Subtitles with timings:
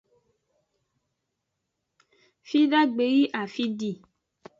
[2.47, 3.91] Fidagbe yi afi di.